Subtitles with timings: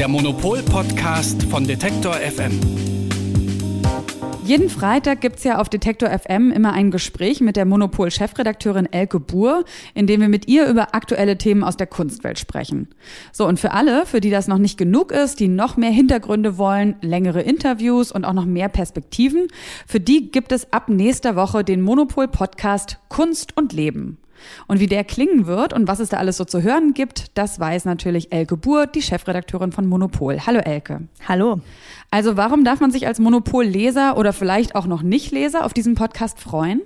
[0.00, 2.58] Der Monopol-Podcast von Detektor FM.
[4.46, 9.20] Jeden Freitag gibt es ja auf Detektor FM immer ein Gespräch mit der Monopol-Chefredakteurin Elke
[9.20, 12.88] Buhr, in dem wir mit ihr über aktuelle Themen aus der Kunstwelt sprechen.
[13.30, 16.56] So, und für alle, für die das noch nicht genug ist, die noch mehr Hintergründe
[16.56, 19.48] wollen, längere Interviews und auch noch mehr Perspektiven,
[19.86, 24.16] für die gibt es ab nächster Woche den Monopol-Podcast Kunst und Leben.
[24.66, 27.60] Und wie der klingen wird und was es da alles so zu hören gibt, das
[27.60, 30.40] weiß natürlich Elke Buhr, die Chefredakteurin von Monopol.
[30.46, 31.02] Hallo Elke.
[31.28, 31.60] Hallo.
[32.10, 35.94] Also warum darf man sich als Monopol-Leser oder vielleicht auch noch nicht Leser auf diesen
[35.94, 36.82] Podcast freuen?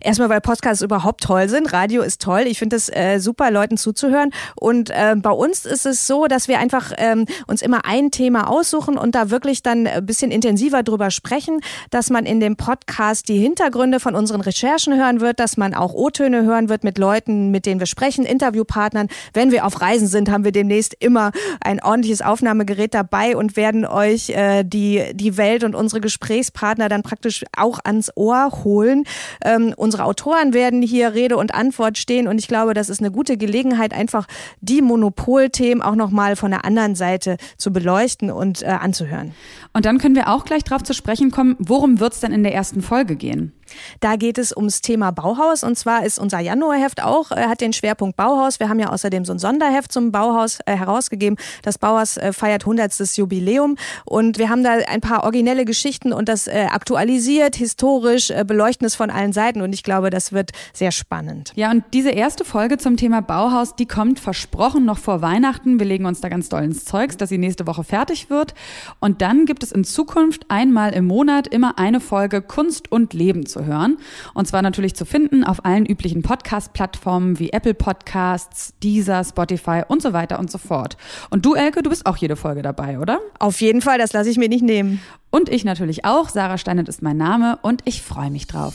[0.00, 1.72] Erstmal, weil Podcasts überhaupt toll sind.
[1.72, 2.42] Radio ist toll.
[2.46, 4.30] Ich finde es äh, super, Leuten zuzuhören.
[4.56, 8.48] Und äh, bei uns ist es so, dass wir einfach ähm, uns immer ein Thema
[8.48, 11.60] aussuchen und da wirklich dann ein bisschen intensiver drüber sprechen,
[11.90, 15.94] dass man in dem Podcast die Hintergründe von unseren Recherchen hören wird, dass man auch
[15.94, 19.08] O-Töne hören wird mit Leuten, mit denen wir sprechen, Interviewpartnern.
[19.32, 23.84] Wenn wir auf Reisen sind, haben wir demnächst immer ein ordentliches Aufnahmegerät dabei und werden
[23.84, 29.04] euch äh, die, die Welt und unsere Gesprächspartner dann praktisch auch ans Ohr holen.
[29.44, 33.10] Ähm, unsere Autoren werden hier Rede und Antwort stehen und ich glaube, das ist eine
[33.10, 34.26] gute Gelegenheit, einfach
[34.60, 39.32] die Monopolthemen auch nochmal von der anderen Seite zu beleuchten und äh, anzuhören.
[39.72, 42.42] Und dann können wir auch gleich darauf zu sprechen kommen, worum wird es denn in
[42.42, 43.54] der ersten Folge gehen?
[44.00, 47.72] Da geht es ums Thema Bauhaus und zwar ist unser Januarheft auch, äh, hat den
[47.72, 48.60] Schwerpunkt Bauhaus.
[48.60, 51.38] Wir haben ja außerdem so ein Sonderheft zum Bauhaus äh, herausgegeben.
[51.62, 53.16] Das Bauhaus äh, feiert 100.
[53.16, 58.44] Jubiläum und wir haben da ein paar originelle Geschichten und das äh, aktualisiert, historisch, äh,
[58.46, 61.52] beleuchten es von allen Seiten und ich glaube, das wird sehr spannend.
[61.54, 65.78] Ja, und diese erste Folge zum Thema Bauhaus, die kommt versprochen noch vor Weihnachten.
[65.78, 68.54] Wir legen uns da ganz doll ins Zeugs, dass sie nächste Woche fertig wird.
[69.00, 73.46] Und dann gibt es in Zukunft einmal im Monat immer eine Folge Kunst und Leben
[73.46, 73.98] zu hören.
[74.34, 80.02] Und zwar natürlich zu finden auf allen üblichen Podcast-Plattformen wie Apple Podcasts, Deezer, Spotify und
[80.02, 80.96] so weiter und so fort.
[81.30, 83.20] Und du, Elke, du bist auch jede Folge dabei, oder?
[83.38, 85.00] Auf jeden Fall, das lasse ich mir nicht nehmen.
[85.30, 86.28] Und ich natürlich auch.
[86.28, 88.74] Sarah Steinert ist mein Name und ich freue mich drauf.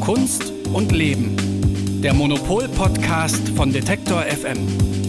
[0.00, 1.36] Kunst und Leben.
[2.02, 5.01] Der Monopol-Podcast von Detektor FM.